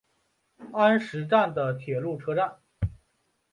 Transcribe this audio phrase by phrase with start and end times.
[0.73, 2.57] 安食站的铁路车站。